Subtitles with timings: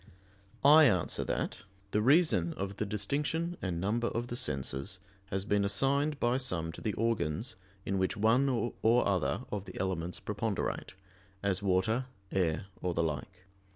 [0.65, 1.59] I answer that,
[1.91, 6.71] The reason of the distinction and number of the senses has been assigned by some
[6.71, 10.95] to the organs in which one or other of the elements preponderate,
[11.43, 13.45] as water, air, or the like.